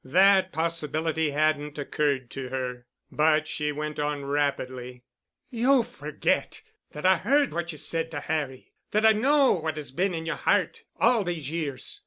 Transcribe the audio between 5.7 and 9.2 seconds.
forget that I heard what you said to Harry—That I